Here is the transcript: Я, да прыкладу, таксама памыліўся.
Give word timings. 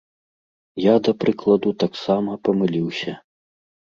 Я, 0.91 0.95
да 1.07 1.11
прыкладу, 1.23 1.73
таксама 1.85 2.31
памыліўся. 2.49 3.11